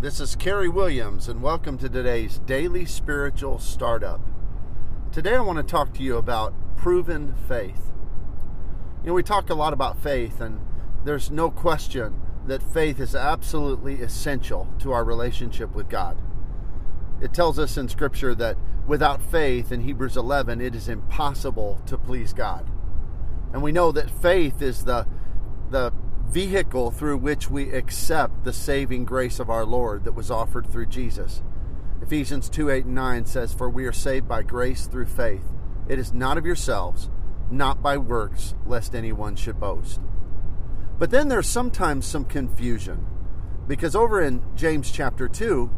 [0.00, 4.20] This is Kerry Williams, and welcome to today's Daily Spiritual Startup.
[5.10, 7.90] Today, I want to talk to you about proven faith.
[9.02, 10.60] You know, we talk a lot about faith, and
[11.04, 16.22] there's no question that faith is absolutely essential to our relationship with God.
[17.20, 21.98] It tells us in Scripture that without faith, in Hebrews 11, it is impossible to
[21.98, 22.70] please God.
[23.52, 25.08] And we know that faith is the,
[25.70, 25.92] the
[26.28, 30.86] vehicle through which we accept the saving grace of our Lord that was offered through
[30.86, 31.42] Jesus.
[32.02, 35.44] Ephesians 2 8 and 9 says, For we are saved by grace through faith.
[35.88, 37.10] It is not of yourselves,
[37.50, 40.00] not by works, lest anyone should boast.
[40.98, 43.06] But then there's sometimes some confusion
[43.68, 45.70] because over in James chapter 2,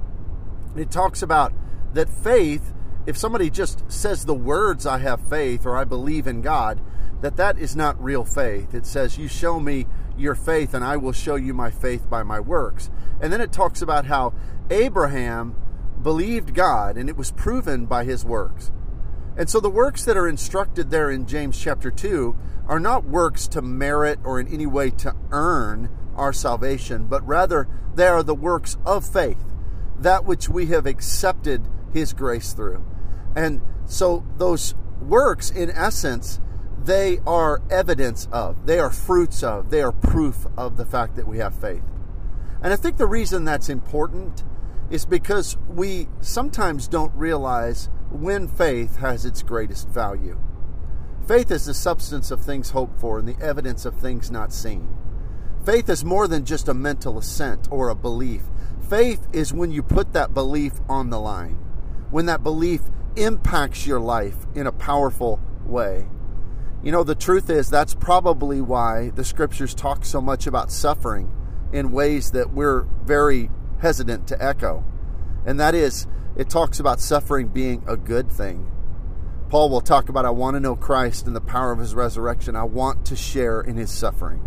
[0.77, 1.53] it talks about
[1.93, 2.73] that faith,
[3.07, 6.81] if somebody just says the words, I have faith or I believe in God,
[7.21, 8.75] that that is not real faith.
[8.75, 12.23] It says, You show me your faith, and I will show you my faith by
[12.23, 12.91] my works.
[13.21, 14.35] And then it talks about how
[14.71, 15.55] Abraham
[16.03, 18.73] believed God, and it was proven by his works.
[19.37, 23.49] And so the works that are instructed there in James chapter 2 are not works
[23.49, 28.35] to merit or in any way to earn our salvation, but rather they are the
[28.35, 29.43] works of faith,
[29.99, 32.85] that which we have accepted his grace through.
[33.35, 36.41] And so those works, in essence,
[36.85, 41.27] they are evidence of, they are fruits of, they are proof of the fact that
[41.27, 41.83] we have faith.
[42.63, 44.45] And I think the reason that's important
[44.91, 50.39] is because we sometimes don't realize when faith has its greatest value.
[51.29, 54.97] Faith is the substance of things hoped for and the evidence of things not seen.
[55.65, 58.43] Faith is more than just a mental assent or a belief.
[58.89, 61.55] Faith is when you put that belief on the line,
[62.11, 62.81] when that belief
[63.17, 66.07] impacts your life in a powerful way.
[66.83, 71.31] You know, the truth is that's probably why the scriptures talk so much about suffering
[71.73, 74.85] in ways that we're very hesitant to echo.
[75.45, 78.71] And that is, it talks about suffering being a good thing.
[79.51, 82.57] Paul will talk about, I want to know Christ and the power of his resurrection.
[82.57, 84.47] I want to share in his suffering.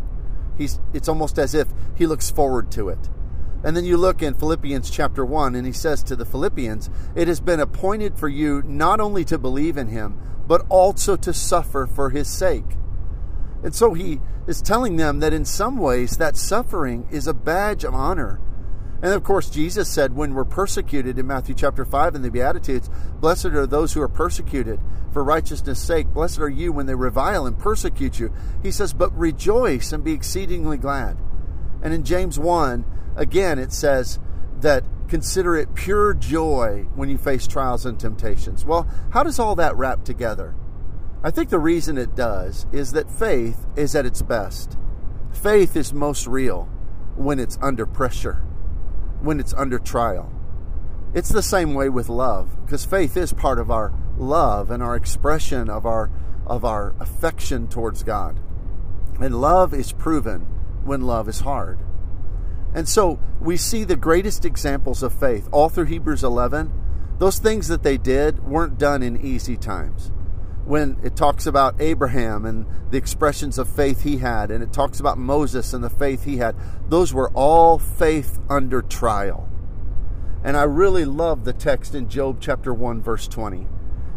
[0.57, 3.09] He's, it's almost as if he looks forward to it.
[3.63, 7.27] And then you look in Philippians chapter 1, and he says to the Philippians, It
[7.27, 11.87] has been appointed for you not only to believe in him, but also to suffer
[11.87, 12.75] for his sake.
[13.63, 17.85] And so he is telling them that in some ways that suffering is a badge
[17.85, 18.41] of honor.
[19.01, 22.89] And of course, Jesus said when we're persecuted in Matthew chapter 5 in the Beatitudes,
[23.19, 24.79] blessed are those who are persecuted
[25.11, 26.07] for righteousness' sake.
[26.07, 28.33] Blessed are you when they revile and persecute you.
[28.61, 31.17] He says, but rejoice and be exceedingly glad.
[31.83, 32.85] And in James 1,
[33.15, 34.17] again, it says
[34.61, 38.65] that consider it pure joy when you face trials and temptations.
[38.65, 40.55] Well, how does all that wrap together?
[41.23, 44.77] I think the reason it does is that faith is at its best.
[45.31, 46.69] Faith is most real
[47.15, 48.43] when it's under pressure,
[49.21, 50.31] when it's under trial.
[51.13, 54.95] It's the same way with love, because faith is part of our love and our
[54.95, 56.09] expression of our
[56.45, 58.39] of our affection towards God.
[59.19, 60.47] And love is proven
[60.85, 61.79] when love is hard.
[62.73, 66.71] And so we see the greatest examples of faith all through Hebrews 11.
[67.19, 70.11] Those things that they did weren't done in easy times.
[70.65, 74.99] When it talks about Abraham and the expressions of faith he had, and it talks
[74.99, 76.55] about Moses and the faith he had,
[76.89, 79.49] those were all faith under trial.
[80.43, 83.67] And I really love the text in Job chapter 1, verse 20.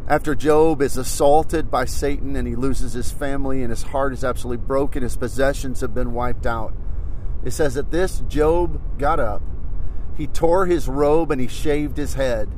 [0.09, 4.23] After Job is assaulted by Satan and he loses his family and his heart is
[4.23, 6.75] absolutely broken, his possessions have been wiped out
[7.47, 9.41] it says that this Job got up,
[10.17, 12.51] he tore his robe and he shaved his head,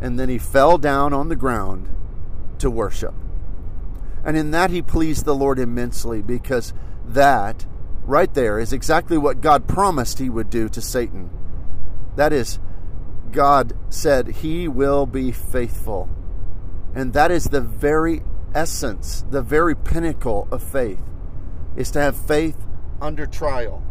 [0.00, 1.88] and then he fell down on the ground
[2.58, 3.14] to worship.
[4.24, 6.72] And in that he pleased the Lord immensely because
[7.04, 7.66] that
[8.04, 11.28] right there is exactly what God promised he would do to Satan.
[12.14, 12.60] That is,
[13.32, 16.08] God said he will be faithful.
[16.94, 18.22] And that is the very
[18.54, 21.00] essence, the very pinnacle of faith,
[21.76, 22.56] is to have faith
[23.00, 23.82] under trial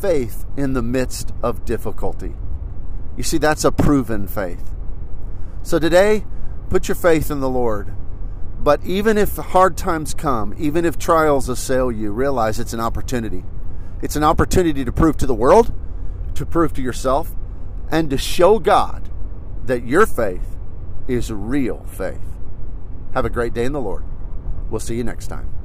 [0.00, 2.34] faith in the midst of difficulty.
[3.16, 4.74] You see, that's a proven faith.
[5.62, 6.24] So today,
[6.70, 7.94] put your faith in the Lord.
[8.62, 13.44] But even if hard times come, even if trials assail you, realize it's an opportunity.
[14.02, 15.72] It's an opportunity to prove to the world,
[16.34, 17.34] to prove to yourself,
[17.90, 19.10] and to show God
[19.66, 20.56] that your faith
[21.08, 22.29] is real faith.
[23.14, 24.04] Have a great day in the Lord.
[24.70, 25.59] We'll see you next time.